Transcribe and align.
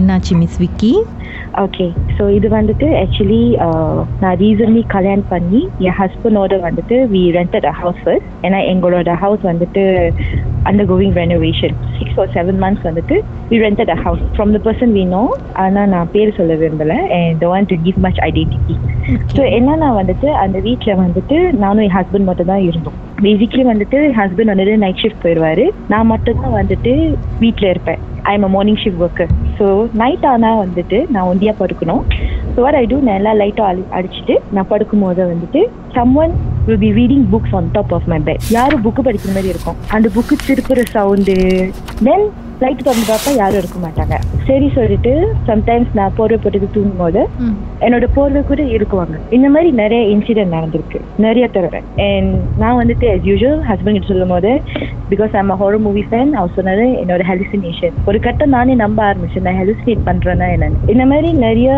என்னாச்சு 0.00 0.34
miss 0.40 0.58
Vicky? 0.62 0.92
Okay 1.62 1.84
so 2.16 2.22
இது 2.36 2.48
வந்துட்டு 2.56 2.86
ஆக்சுவலி 3.02 3.42
நான் 4.22 4.38
ரீசன்லி 4.42 4.82
கல்யாணம் 4.94 5.30
பண்ணி 5.32 5.60
என் 5.86 5.96
ஹஸ்பண்டோட 6.00 6.54
வந்துட்டு 6.64 6.96
we 7.12 7.22
rented 7.36 7.68
a 7.70 7.74
house 7.80 8.00
first 8.02 8.28
ஏன்னா 8.46 8.58
எங்களோட 8.72 9.10
ஹவுஸ் 9.22 9.44
வந்துட்டு 9.50 9.82
undergoing 10.90 11.16
renovation 11.20 11.74
six 11.98 12.18
or 12.22 12.32
seven 12.36 12.60
months 12.64 12.86
வந்துட்டு 12.88 13.16
we 13.50 13.58
rented 13.64 13.92
a 13.94 13.98
house 14.04 14.24
from 14.34 14.52
the 14.56 14.60
person 14.66 14.94
we 14.98 15.04
know 15.14 15.22
ஆனால் 15.64 15.90
நான் 15.94 16.12
பேர் 16.14 16.36
சொல்ல 16.38 16.56
விரும்பலை 16.62 16.98
and 17.18 17.44
want 17.52 17.70
to 17.72 17.78
give 17.86 18.00
much 18.06 18.20
identity 18.28 18.76
so 19.34 19.42
என்னன்னா 19.58 19.90
வந்துட்டு 20.00 20.28
அந்த 20.44 20.58
வீட்டில் 20.68 21.00
வந்துட்டு 21.04 21.38
நானும் 21.64 21.84
என் 21.86 21.96
ஹஸ்பண்ட் 21.98 22.28
மட்டும் 22.30 22.50
தான் 22.52 22.64
இருந்தோம். 22.68 22.96
பேசிக்கலி 23.18 23.64
வந்துட்டு 23.70 23.98
ஹஸ்பண்ட் 24.18 24.52
வந்துட்டு 24.52 24.74
நைட் 24.82 25.02
ஷிஃப்ட் 25.02 25.22
போயிடுவாரு 25.24 25.64
நான் 25.92 26.10
மட்டும் 26.12 26.42
தான் 26.42 26.56
வந்துட்டு 26.60 26.92
வீட்டில் 27.42 27.70
இருப்பேன். 27.72 28.00
I 28.30 28.32
am 28.38 28.46
a 28.48 28.50
morning 28.54 28.80
shift 28.82 29.02
worker 29.06 29.32
so 29.58 29.66
night 30.02 30.26
ஆனால் 30.32 30.60
வந்துட்டு 30.64 30.98
நான் 31.14 31.28
ஒண்டியாக 31.32 31.56
படுக்கணும். 31.62 32.02
ஸோ 32.54 32.60
வாட் 32.64 32.78
ஐ 32.80 32.84
டூ 32.92 32.98
நான் 33.06 33.18
எல்லா 33.20 33.32
லைட்டும் 33.42 33.68
அடி 33.70 33.82
அடிச்சுட்டு 33.98 34.34
நான் 34.56 34.70
படுக்கும் 34.72 35.04
போது 35.06 35.22
வந்துட்டு 35.32 35.60
someone 35.96 36.34
will 36.68 36.82
be 36.84 36.90
reading 37.00 37.26
books 37.34 37.54
on 37.58 37.68
top 37.76 37.92
of 37.96 38.08
my 38.12 38.18
bed 38.28 38.44
யாரும் 38.56 38.82
புக்கு 38.86 39.02
படிக்கிற 39.08 39.32
மாதிரி 39.36 39.52
இருக்கும்? 39.54 39.78
அந்த 39.96 40.08
புக்கு 40.16 40.36
திருப்புற 40.48 40.82
சவுண்டு 40.94 41.36
தென் 42.06 42.26
லைட் 42.62 42.82
திறந்து 42.84 43.06
பார்த்தா 43.08 43.30
யாரும் 43.38 43.60
இருக்க 43.62 43.78
மாட்டாங்க. 43.82 44.16
சரி 44.48 44.68
சொல்லிட்டு 44.76 45.12
சம்டைம்ஸ் 45.48 45.96
நான் 45.98 46.14
போர்வை 46.18 46.36
போட்டுட்டு 46.42 46.68
தூங்கும் 46.74 47.00
போது 47.02 47.22
என்னோட 47.86 48.06
போர்வை 48.16 48.40
கூட 48.50 48.62
இருக்குவாங்க 48.76 49.16
இந்த 49.36 49.48
மாதிரி 49.54 49.70
நிறைய 49.80 50.02
இன்சிடென்ட் 50.14 50.54
நடந்திருக்கு. 50.56 50.98
நிறைய 51.24 51.46
தடவை. 51.56 51.80
அண்ட் 52.06 52.34
நான் 52.62 52.78
வந்துட்டு 52.80 53.06
as 53.14 53.22
usual 53.32 53.56
ஹஸ்பண்ட் 53.70 53.96
கிட்ட 53.96 54.10
சொல்லும் 54.12 54.32
போது 54.34 54.52
because 55.10 55.34
I'm 55.40 55.52
horror 55.62 55.84
movie 55.86 56.04
fan 56.10 56.32
அவர் 56.38 56.54
சொன்னது 56.58 56.86
என்னோட 57.02 57.22
ஹெலுசினேஷன் 57.30 57.98
ஒரு 58.10 58.20
கட்டம் 58.26 58.54
நானே 58.56 58.76
நம்ப 58.84 59.02
ஆரம்பிச்சேன். 59.10 59.46
நான் 59.48 59.60
ஹெலுசினேட் 59.62 60.06
பண்றேன்னா 60.08 60.48
என்னன்னு. 60.54 60.80
இந்த 60.94 61.06
மாதிரி 61.12 61.28
நிறைய 61.46 61.70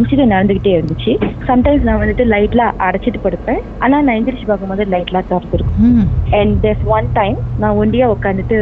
இன்சிடென்ட் 0.00 0.34
நடந்துகிட்டே 0.36 0.74
இருந்துச்சு. 0.78 1.14
சம்டைம்ஸ் 1.50 1.88
நான் 1.88 2.00
வந்துட்டு 2.02 2.26
லைட்லாம் 2.34 2.76
அடைச்சிட்டு 2.88 3.22
படுப்பேன். 3.24 3.62
ஆனா 3.78 4.02
நான் 4.02 4.16
எந்திரிச்சு 4.18 4.48
பார்க்கும்போது 4.52 4.86
லைட்லாம் 4.96 5.30
திறந்துருக்கும். 5.32 6.04
அண்ட் 6.40 6.54
there's 6.66 6.84
ஒன் 6.96 7.10
டைம் 7.20 7.38
நான் 7.64 7.78
ஒண்டியா 7.82 8.08
உட்காந்துட்டு 8.16 8.58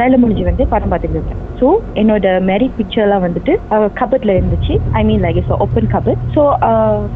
வேலை 0.00 0.18
முடிஞ்சு 0.24 0.44
வந்து 0.50 0.64
படம் 0.86 0.92
பார்த்துட்டு 0.92 1.18
இருந்தேன் 1.18 1.42
ஸோ 1.60 1.66
என்னோட 2.00 2.26
மேரிட் 2.48 2.76
பிக்சர்லாம் 2.78 3.24
வந்துட்டு 3.26 3.52
கபட்ல 4.00 4.30
இருந்துச்சு. 4.38 4.74
I 4.98 5.02
mean 5.08 5.22
like 5.24 5.38
it's 5.40 5.56
open 5.64 5.88
cupboard 5.94 6.22
so 6.34 6.42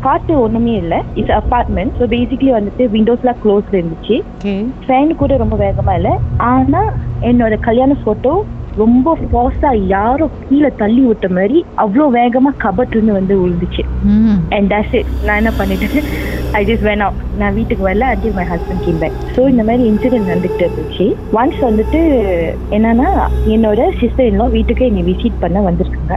காற்று 0.06 0.34
ஒன்றுமே 0.44 0.74
இல்லை. 0.82 0.98
இட்ஸ் 1.20 1.36
அப்பார்ட்மெண்ட் 1.40 1.92
ஸோ 2.00 2.06
பேசிக்லி 2.14 2.52
வந்துட்டு 2.58 2.86
விண்டோஸ்லாம் 2.96 3.40
க்ளோஸ்ல 3.44 3.76
இருந்துச்சு. 3.80 4.16
ஃபேன் 4.86 5.12
கூட 5.22 5.36
ரொம்ப 5.44 5.56
வேகமா 5.66 5.94
இல்லை. 6.00 6.14
ஆனா 6.52 6.82
என்னோட 7.30 7.54
கல்யாண 7.68 7.92
போட்டோ 8.06 8.34
ரொம்ப 8.82 9.16
ஃபாஸ்டா 9.22 9.70
யாரோ 9.94 10.26
கீழே 10.48 10.70
தள்ளி 10.82 11.02
விட்ட 11.08 11.28
மாதிரி 11.38 11.58
அவ்வளோ 11.84 12.06
வேகமா 12.18 12.52
இருந்து 12.94 13.12
வந்து 13.18 13.34
விழுந்துச்சு. 13.42 13.82
And 14.56 14.68
that's 14.72 14.92
it. 15.00 15.08
நான் 15.26 15.40
என்ன 15.40 15.52
பண்ணிட்டேன்? 15.60 16.10
ஐ 16.58 16.60
ஜஸ்ட் 16.68 16.86
அவுட் 17.06 17.18
நான் 17.40 17.56
வீட்டுக்கு 17.58 17.82
வரல 17.88 18.06
until 18.14 18.32
my 18.38 18.44
husband 18.52 18.82
came 18.84 19.00
back 19.02 19.18
so 19.34 19.40
இந்த 19.52 19.62
மாதிரி 19.68 19.82
இன்சிடென்ட் 19.90 20.30
நடந்துகிட்டு 20.30 20.64
இருந்துச்சு. 20.66 21.06
ஒன்ஸ் 21.40 21.60
வந்துட்டு 21.68 22.00
என்னன்னா 22.76 23.08
என்னோட 23.54 23.80
சிஸ்டர் 24.00 24.30
இன்னும் 24.30 24.54
வீட்டுக்கு 24.56 24.88
என்னை 24.90 25.02
விசிட் 25.10 25.42
பண்ண 25.44 25.60
வந்திருக்காங்க. 25.68 26.16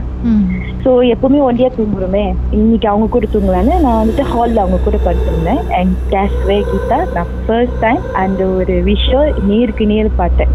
ஸோ 0.84 0.90
எப்பவுமே 1.12 1.38
ஒண்டியா 1.48 1.68
தூங்குறோமே. 1.76 2.22
இன்னைக்கு 2.56 2.86
அவங்க 2.90 3.06
கூட 3.12 3.26
தூங்கலான்னு 3.34 3.74
நான் 3.84 4.00
வந்துட்டு 4.00 4.24
ஹாலில் 4.32 4.62
அவங்க 4.62 4.78
கூட 4.86 4.96
படுத்திருந்தேன். 5.06 5.62
அண்ட் 5.78 5.94
டேஸ் 6.14 6.36
வே 6.48 6.56
கீதா 6.70 6.98
நான் 7.14 7.30
ஃபர்ஸ்ட் 7.46 7.78
டைம் 7.84 8.02
அந்த 8.22 8.42
ஒரு 8.58 8.74
விஷயம் 8.90 9.38
நேருக்கு 9.50 9.86
நேர் 9.92 10.10
பார்த்தேன். 10.22 10.52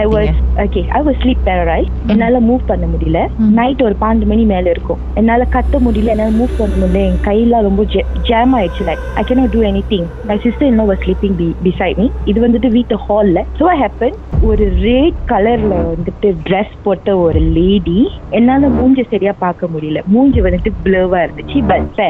I 0.00 0.04
was 0.14 0.38
okay 0.64 0.82
I 0.98 1.02
was 1.08 1.13
sleep 1.20 1.44
paralyse 1.46 1.90
என்னால 2.12 2.40
மூவ் 2.48 2.62
பண்ண 2.66 2.84
முடியல. 2.86 3.20
நைட் 3.58 3.84
ஒரு 3.86 3.96
பன்னெண்டு 4.02 4.28
மணி 4.32 4.44
மேல 4.52 4.66
இருக்கும். 4.74 5.00
என்னால 5.20 5.46
கத்த 5.56 5.80
முடியல 5.86 6.12
என்னால 6.14 6.32
மூவ் 6.40 6.52
பண்ண 6.58 6.74
முடியல. 6.80 7.02
என் 7.08 7.22
கையெல்லாம் 7.28 7.66
ரொம்ப 7.68 7.82
ஜாம் 8.28 8.54
ஆயிடுச்சு. 8.58 8.84
Like 8.88 9.02
I 9.14 9.24
cannot 9.28 9.54
do 9.56 9.62
anything 9.92 10.06
my 10.30 10.36
sister 10.44 10.70
இன்னும் 10.72 10.90
வாஸ் 10.90 11.02
ஸ்லீப்பிங் 11.04 11.36
பிசைட் 11.66 11.98
மீ 12.02 12.06
இது 12.32 12.38
வந்துட்டு 12.46 12.70
வீட்டு 12.70 12.96
ஹால்ல 13.06 13.40
ஸோ 13.60 13.66
ஐ 13.74 13.76
ஹேப்பன் 13.82 14.16
ஒரு 14.42 14.64
ரெட் 14.80 15.18
கலர்ல 15.32 15.74
வந்துட்டு 15.90 16.28
ட்ரெஸ் 16.46 16.74
போட்ட 16.82 17.10
ஒரு 17.18 17.40
லேடி 17.56 17.98
என்னால 18.38 18.68
மூஞ்சி 18.78 19.04
சரியா 19.10 19.32
பார்க்க 19.38 19.72
முடியல. 19.74 20.00
மூஞ்சி 20.06 20.40
வந்துட்டு 20.40 20.72
பிளவா 20.84 21.20
இருந்துச்சு 21.24 21.60
பட் 21.70 22.00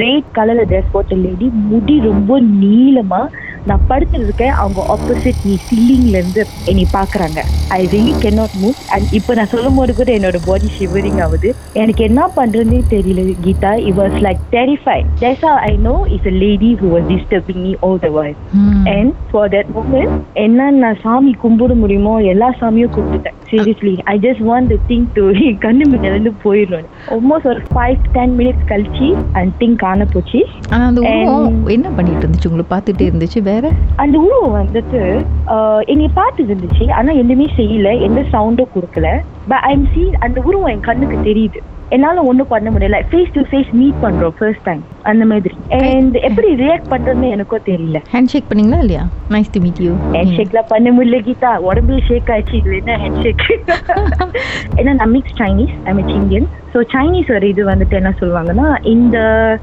ரெட் 0.00 0.28
கலர்ல 0.38 0.64
ட்ரெஸ் 0.70 0.92
போட்ட 0.92 1.14
லேடி 1.24 1.46
முடி 1.70 1.96
ரொம்ப 2.10 2.32
நீளமா 2.62 3.22
நான் 3.68 3.86
படுத்துட்டு 3.88 4.26
இருக்கேன் 4.28 4.54
அவங்க 4.62 4.80
ஆப்போசிட் 4.94 5.40
நீ 5.44 5.54
சில்லிங்ல 5.68 6.16
இருந்து 6.20 6.42
என்னை 6.70 6.86
பாக்குறாங்க 6.92 7.40
I 7.78 7.80
really 7.86 8.14
cannot 8.24 8.52
move 8.62 8.78
and 8.94 9.12
இப்போ 9.18 9.34
நான் 9.34 9.50
சொல்லும் 9.54 9.78
போது 9.78 9.94
கூட 9.94 10.12
என்னோட 10.18 10.38
பாடி 10.46 10.68
ஷிவரிங் 10.78 11.20
ஆகுது. 11.24 11.54
எனக்கு 11.72 12.04
என்ன 12.04 12.20
பண்றதுன்னே 12.36 12.80
தெரியல 12.94 13.24
Geetha. 13.46 13.72
It 13.88 13.98
was 14.00 14.16
like 14.26 14.40
terrified 14.56 15.10
that's 15.22 15.46
I 15.70 15.72
know 15.88 15.96
is 16.16 16.28
a 16.32 16.34
lady 16.46 16.72
who 16.80 16.88
was 16.94 17.04
disturbing 17.14 17.60
me 17.66 17.74
all 17.86 17.98
the 18.06 18.12
while. 18.16 18.36
Hmm 18.62 18.86
and 18.94 19.12
for 19.32 19.50
that 19.56 19.70
moment 19.76 20.16
என்ன 20.46 20.70
நான் 20.82 21.00
சாமி 21.04 21.34
கும்பிட 21.42 21.74
முடியுமோ 21.74 22.14
எல்லா 22.32 22.50
சாமியும் 22.60 22.94
கும்பிட்டுட்டேன். 22.96 23.38
Seriously 23.50 23.98
I 24.04 24.18
just 24.18 24.42
want 24.48 24.66
the 24.66 24.76
thing 24.88 25.06
to 25.12 25.30
கண்ணு 25.66 25.82
முன்னால 25.90 26.04
இருந்து 26.04 26.32
போயிடணும். 26.44 26.90
ஆல்மோஸ்ட் 27.08 27.46
ஒரு 27.46 27.62
ஃபைவ் 27.74 27.96
டென் 28.12 28.36
மினிட்ஸ் 28.38 28.68
கழிச்சு 28.68 29.16
அந்த 29.32 29.50
திங் 29.58 29.76
காண 29.76 30.04
போச்சு. 30.04 30.46
ஆனா 30.68 30.86
அந்த 30.86 31.00
உருவம் 31.00 31.66
என்ன 31.66 31.88
பண்ணிட்டு 31.90 32.26
இருந்துச்சு? 32.26 32.48
உங்களை 32.50 32.66
பார்த்துட்டே 32.70 33.10
இருந்துச்சு 33.10 33.42
வேற? 33.42 33.70
அந்த 33.96 34.18
உருவம் 34.18 34.66
வந்துட்டு 34.66 35.24
ஆஹ், 35.46 35.84
என்னை 35.84 36.08
பார்த்து 36.14 36.44
இருந்துச்சு. 36.44 36.90
ஆனா 36.90 37.12
எதுவுமே 37.12 37.48
செய்யல. 37.56 38.00
எந்த 38.00 38.20
சவுண்டும் 38.32 38.72
கொடுக்கல. 38.74 39.18
பட் 39.48 39.58
ஐம் 39.58 39.88
சீ 39.94 40.10
அந்த 40.18 40.40
உருவம் 40.40 40.66
என் 40.66 40.80
கண்ணுக்கு 40.80 41.16
தெரியுது. 41.16 41.60
என்னால 41.88 42.22
ஒண்ணும் 42.22 42.46
பண்ண 42.46 42.70
முடியல. 42.70 43.02
ஃபேஸ் 43.10 43.32
டு 43.32 43.40
ஃபேஸ் 43.40 43.70
மீட் 43.72 43.94
பண்றோம் 44.02 44.34
ஃபர்ஸ்ட் 44.38 44.62
டைம் 44.62 44.82
அந்த 45.10 45.24
மாதிரி. 45.24 45.54
அண்ட் 45.80 46.16
எப்படி 46.28 46.48
ரியாக்ட் 46.62 46.90
பண்றதுன்னு 46.92 47.32
எனக்கும் 47.36 47.66
தெரியல. 47.70 47.98
ஹேண்ட் 48.14 48.32
ஷேக் 48.32 48.48
பண்ணீங்களா 48.50 48.80
இல்லையா? 48.84 49.04
Nice 49.34 49.52
to 49.54 49.60
meet 49.66 49.82
you 49.86 49.92
hand 50.16 50.34
ஷேக்லாம் 50.38 50.70
பண்ண 50.74 50.88
முடியல 50.92 51.20
கீதா. 51.28 51.52
உடம்பு 51.70 52.00
ஷேக் 52.08 52.32
ஆயிடுச்சு. 52.34 52.56
இது 52.62 52.78
என்ன 52.80 52.96
ஹேண்ட் 53.04 53.20
ஷேக் 53.24 53.44
ஏன்னா 54.80 54.92
நான் 55.00 55.12
mix 55.14 55.38
Chinese 55.40 55.74
I 55.88 55.92
mean 55.96 56.10
Indian 56.18 56.48
so 56.72 56.80
Chinese 56.92 57.30
ஒரு 57.36 57.46
இது 57.52 57.62
வந்துட்டு 57.70 57.94
என்ன 57.98 58.10
சொல்லுவாங்கன்னா 58.20 58.66
இந்த 58.92 59.16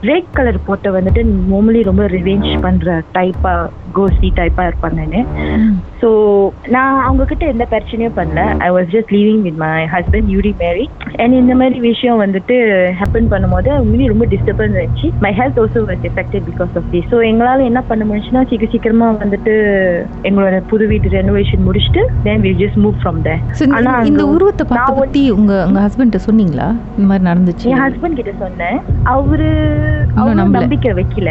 ரெட் 0.10 0.32
கலர் 0.38 0.58
போட்ட 0.68 0.90
வந்துட்டு 0.96 1.22
நார்மலி 1.52 1.82
ரொம்ப 1.90 2.04
ரிவெஞ்ச் 2.16 2.50
பண்ற 2.66 2.96
டைப்பா 3.18 3.54
கோஸ்டி 3.98 4.30
டைப்பா 4.40 4.64
இருப்பாங்கன்னு 4.70 5.22
ஸோ 6.02 6.10
நான் 6.76 6.98
அவங்க 7.06 7.26
கிட்ட 7.26 7.46
எந்த 7.54 7.66
பிரச்சனையும் 7.74 8.18
பண்ணல. 8.20 8.42
I 8.66 8.70
was 8.76 8.90
just 8.96 9.14
living 9.18 9.44
with 9.48 9.60
my 9.64 9.72
husband 9.96 10.30
Uri 10.36 10.54
மேரி 10.64 10.86
அண்ட் 11.22 11.40
இந்த 11.42 11.56
மாதிரி 11.62 11.80
விஷயம் 11.90 12.22
வந்துட்டு 12.26 12.58
ஹேப்பன் 13.00 13.32
பண்ணும்போது 13.34 13.72
உண்மையிலேயே 13.82 14.12
ரொம்ப 14.14 14.28
டிஸ்டர்பன்ஸ் 14.34 14.78
இருந்துச்சு 14.78 15.10
my 15.28 15.36
health 15.38 15.60
also 15.60 15.80
was 15.88 16.04
affected 16.04 16.42
because 16.50 16.74
of 16.76 16.84
this 16.92 17.08
so 17.12 17.26
எங்களால் 17.26 17.60
என்ன 17.60 17.82
பண்ண 17.82 18.06
முடிஞ்சுன்னா 18.06 18.48
சீக்கிரம் 18.48 18.72
சீக்கிரமா 18.72 19.12
வந்துட்டு 19.14 19.54
எங்களோட 20.24 20.64
புது 20.68 20.88
வீட்டு 20.88 21.10
ரெனோவேஷன் 21.10 21.64
முடிச்சுட்டு 21.68 22.02
then 22.24 22.42
we 22.42 22.46
just 22.46 22.78
move 22.78 22.94
from 23.04 23.22
there 23.22 23.40
So, 23.52 23.68
இந்த- 24.04 24.26
உருவத்தை 24.28 24.66
பார்த்த 24.70 24.94
பத்தி 24.94 25.30
உங்க 25.30 25.66
உங்க 25.66 25.80
ஹஸ்பண்ட் 25.80 26.16
சொன்னீங்களா? 26.30 26.68
இந்த 26.98 27.08
மாதிரி 27.08 27.32
நடந்துச்சு. 27.32 27.66
என் 27.66 27.80
ஹஸ்பண்ட் 27.80 28.14
கிட்ட 28.14 28.32
சொன்னேன். 28.40 28.82
அவரு. 29.04 29.50
நம்பிக்கை 30.34 30.94
வைக்கல. 30.94 31.30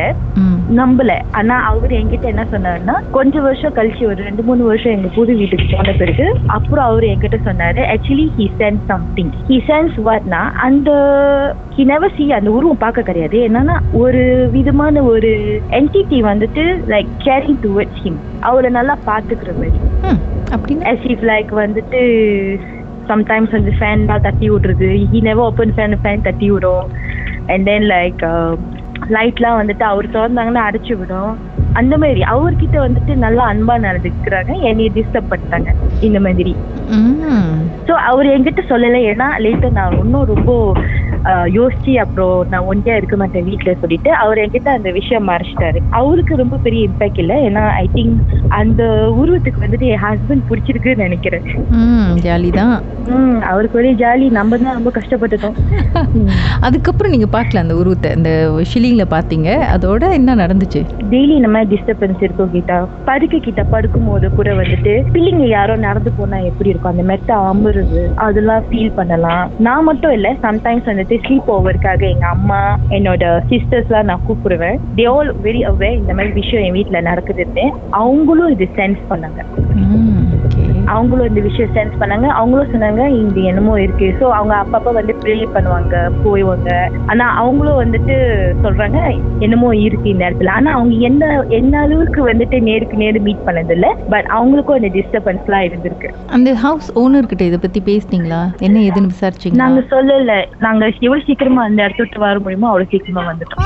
நம்பல. 0.76 1.12
ஆனா 1.32 1.54
அவரு 1.60 1.96
என்கிட்ட 1.96 2.22
என்ன 2.22 2.46
சொன்னாருன்னா 2.52 3.10
கொஞ்ச 3.10 3.40
வருஷம் 3.40 3.74
கழிச்சு 3.74 4.04
ஒரு 4.04 4.14
ரெண்டு 4.14 4.42
மூணு 4.42 4.64
வருஷம் 4.64 4.92
எங்க 4.92 5.08
புது 5.14 5.34
வீட்டுக்கு 5.34 5.64
போன 5.72 5.92
பிறகு 5.92 6.36
அப்புறம் 6.46 6.84
அவரு 6.84 7.06
என்கிட்ட 7.06 7.36
சொன்னாரு 7.44 7.82
actually 7.94 8.28
he 8.38 8.46
sense 8.58 8.84
something 8.86 9.30
he 9.48 9.60
sense 9.68 9.96
வாட்னா 10.04 10.50
அந்த 10.60 10.90
ஹி 11.76 11.84
நெவர் 11.84 12.12
சி 12.16 12.32
அந்த 12.32 12.50
உருவம் 12.50 12.78
பார்க்க 12.78 13.02
கிடையாது. 13.02 13.38
என்னன்னா 13.38 13.76
ஒரு 13.92 14.48
விதமான 14.50 15.02
ஒரு 15.02 15.62
என்டிட்டி 15.70 16.22
வந்துட்டு 16.22 16.86
லைக் 16.86 17.08
கேரிங் 17.24 17.60
டுவர்ட்ஸ் 17.62 18.00
ஹிம் 18.02 18.18
அவரை 18.40 18.70
நல்லா 18.70 18.98
பாத்துக்கிற 19.06 19.52
மாதிரி. 19.56 19.78
அப்படின்னா? 20.52 20.92
Like 21.32 21.52
வந்துட்டு 21.52 22.00
சம்டைம்ஸ் 23.08 23.50
வந்து 23.50 23.72
ஃபேன் 23.80 24.06
தான் 24.06 24.20
தட்டி 24.20 24.50
விடுறது. 24.50 25.08
He 25.12 25.20
never 25.20 25.44
open 25.44 25.74
fan 25.76 26.00
fan 26.02 26.20
தட்டி 26.20 26.50
விடும். 26.50 26.86
அண்ட் 27.46 27.64
தென் 27.64 27.82
லைக் 27.82 28.24
லைட்லாம் 29.10 29.58
வந்துட்டு 29.60 29.82
அவர் 29.82 30.06
திறந்தாங்கன்னா 30.06 30.62
அடைச்சு 30.68 30.98
விடும். 30.98 31.38
அந்த 31.72 31.98
மாதிரி. 31.98 32.22
அவர்கிட்ட 32.22 32.76
வந்துட்டு 32.86 33.14
நல்லா 33.14 33.52
அன்பா 33.52 33.78
நடந்துக்கிறாங்க. 33.78 34.60
என்னைய 34.60 34.90
டிஸ்டர்ப் 34.94 35.32
பண்ணிட்டாங்க. 35.32 35.70
இந்த 36.00 36.20
மாதிரி. 36.20 36.56
ஸோ 37.88 37.90
அவர் 37.90 38.26
என்கிட்ட 38.26 38.62
சொல்லலை. 38.68 39.02
ஏன்னா 39.12 39.28
லேட்டர் 39.38 39.70
நான் 39.70 39.98
இன்னும் 40.04 40.24
ரொம்ப 40.24 40.74
யோசிச்சு 41.56 41.92
அப்புறம் 42.02 42.36
நான் 42.52 42.68
ஒன்றியா 42.72 42.96
இருக்க 43.00 43.16
மாட்டேன் 43.20 43.46
வீட்ல 43.48 43.74
சொல்லிட்டு 43.82 44.10
அவர் 44.22 44.40
என்கிட்ட 44.44 44.70
அந்த 44.78 44.90
விஷயம் 44.98 45.28
மறைச்சிட்டாரு. 45.30 45.80
அவருக்கு 46.00 46.40
ரொம்ப 46.42 46.56
பெரிய 46.66 46.88
இம்பாக்ட் 46.88 47.20
இல்லை. 47.24 47.36
ஏன்னா 47.48 47.62
ஐ 47.82 47.86
திங்க் 47.96 48.18
அந்த 48.60 48.82
உருவத்துக்கு 49.20 49.64
வந்துட்டு 49.64 49.88
என் 49.94 50.04
ஹஸ்பண்ட் 50.06 50.46
பிடிச்சிருக்குன்னு 50.50 51.06
நினைக்கிறேன். 51.06 51.46
ஜாலி 52.26 52.50
தான் 52.60 52.74
அவருக்கு 53.50 53.78
ஒரே 53.80 53.90
ஜாலி. 54.02 54.28
நம்ம 54.38 54.58
தான் 54.64 54.76
ரொம்ப 54.78 54.90
கஷ்டப்பட்டுட்டோம். 54.98 55.56
அதுக்கப்புறம் 56.66 57.14
நீங்க 57.14 57.28
பார்க்கல 57.36 57.62
அந்த 57.64 57.74
உருவத்தை 57.80 58.10
இந்த 58.18 58.30
ஷில்லிங்ல 58.70 59.06
பார்த்தீங்க 59.14 59.48
அதோட 59.74 60.04
என்ன 60.18 60.36
நடந்துச்சு? 60.42 60.80
டெய்லி 61.12 61.36
நம்ம 61.44 61.62
டிஸ்டர்பன்ஸ் 61.72 62.22
இருக்கும் 62.26 62.52
கீதா. 62.54 62.78
படுக்க 63.08 63.42
கிட்ட 63.46 63.64
படுக்கும் 63.74 64.08
போது 64.10 64.26
கூட 64.38 64.50
வந்துட்டு 64.60 64.94
பிள்ளைங்க 65.14 65.46
யாரோ 65.56 65.76
நடந்து 65.86 66.12
போனா 66.18 66.38
எப்படி 66.50 66.72
இருக்கும்? 66.72 66.92
அந்த 66.94 67.06
மெத்த 67.10 67.30
அமுறுது 67.50 68.02
அதெல்லாம் 68.26 68.64
ஃபீல் 68.70 68.96
பண்ணலாம். 69.00 69.44
நான் 69.68 69.86
மட்டும் 69.90 70.16
இல்ல 70.18 70.28
சம்டைம்ஸ் 70.46 70.90
வந்துட்டு 70.92 71.15
ஸ்லீப் 71.16 71.50
ஓவருக்காக 71.50 72.10
எங்க 72.10 72.26
அம்மா 72.26 72.78
என்னோட 72.90 73.40
சிஸ்டர்ஸ்லாம் 73.48 74.02
நான் 74.02 74.20
கூப்பிடுவேன். 74.28 74.78
தே 74.96 75.08
ஆல் 75.08 75.34
வெரி 75.42 75.70
அவே 75.70 75.96
இந்த 75.96 76.14
மாதிரி 76.14 76.32
விஷயம் 76.32 76.74
என் 76.74 76.82
வீட்டுல 76.82 76.94
நடக்குதுன்னு. 76.94 77.70
அவங்களும் 77.90 78.52
இது 78.52 78.68
சென்ஸ் 78.76 78.98
பண்ணாங்க. 79.10 79.44
அவங்களும் 80.94 81.28
இந்த 81.30 81.40
விஷயம் 81.48 81.74
சென்ஸ் 81.76 81.98
பண்ணாங்க. 82.00 82.26
அவங்களும் 82.38 82.72
சொன்னாங்க 82.74 83.02
இந்த 83.20 83.38
என்னமோ 83.50 83.74
இருக்கு. 83.84 84.08
ஸோ 84.20 84.26
அவங்க 84.38 84.54
அப்பப்ப 84.62 84.92
வந்து 84.98 85.14
ப்ரே 85.22 85.36
பண்ணுவாங்க 85.56 85.94
போய்வாங்க. 86.24 86.70
ஆனா 87.12 87.26
அவங்களும் 87.42 87.80
வந்துட்டு 87.82 88.16
சொல்றாங்க 88.64 88.98
என்னமோ 89.46 89.70
இருக்கு 89.86 90.08
இந்த 90.14 90.24
இடத்துல 90.28 90.54
ஆனா 90.58 90.72
அவங்க 90.78 90.94
என்ன 91.08 91.30
என்ன 91.60 91.80
அளவுக்கு 91.86 92.20
வந்துட்டு 92.30 92.58
நேருக்கு 92.68 93.02
நேரு 93.04 93.20
மீட் 93.28 93.46
பண்ணது 93.48 93.74
இல்ல 93.76 93.88
பட் 94.14 94.28
அவங்களுக்கும் 94.38 94.78
அந்த 94.78 94.90
டிஸ்டர்பன்ஸ்லாம் 94.98 95.66
இருந்திருக்கு. 95.68 96.10
அந்த 96.38 96.52
ஹவுஸ் 96.66 96.90
ஓனர்கிட்ட 97.02 97.44
இதை 97.50 97.60
பத்தி 97.66 97.82
பேசுனீங்களா? 97.90 98.42
என்ன 98.68 98.78
ஏதுன்னு 98.88 99.12
விசாரிச்சீங்களா? 99.14 99.62
நாங்க 99.62 99.82
சொல்லல. 99.94 100.34
நாங்க 100.66 100.84
எவ்வளவு 101.06 101.26
சீக்கிரமா 101.28 101.64
அந்த 101.68 101.80
இடத்த 101.86 102.02
விட்டு 102.02 102.26
வர 102.26 102.38
முடியுமோ 102.38 102.70
அவ்வளவு 102.72 102.92
சீக்கிரமா 102.94 103.24
வந்துட்டோம். 103.30 103.64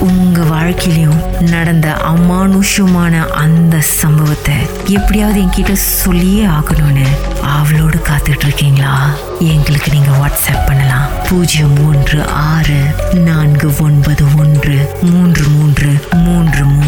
உங்க 0.00 0.42
வாழ்க்கையிலும் 0.42 1.20
நடந்த 1.40 1.96
அமானுஷமான 2.02 3.26
அந்த 3.26 3.80
சம்பவத்தை 3.80 4.54
எப்படியாவது 4.86 5.40
என்கிட்ட 5.40 5.72
சொல்லியே 5.72 6.44
ஆகணும்னு 6.46 7.06
அவளோடு 7.42 7.96
காத்துட்டு 7.96 8.44
இருக்கீங்களா 8.44 9.10
எங்களுக்கு 9.38 9.92
நீங்க 9.92 10.10
வாட்ஸ்அப் 10.10 10.66
பண்ணலாம். 10.66 11.08
பூஜ்ஜியம் 11.28 11.72
மூன்று 11.72 12.28
ஆறு 12.28 12.94
நான்கு 13.14 13.72
ஒன்பது 13.80 14.24
ஒன்று 14.38 14.94
மூன்று 15.02 15.48
மூன்று 15.48 15.92
மூன்று 16.12 16.64
மூன்று 16.64 16.87